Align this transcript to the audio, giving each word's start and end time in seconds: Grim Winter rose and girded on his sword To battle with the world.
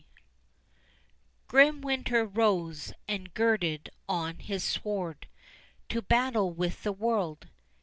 Grim 1.47 1.79
Winter 1.81 2.25
rose 2.25 2.91
and 3.07 3.31
girded 3.35 3.91
on 4.09 4.39
his 4.39 4.63
sword 4.63 5.27
To 5.89 6.01
battle 6.01 6.49
with 6.51 6.81
the 6.81 6.91
world. 6.91 7.49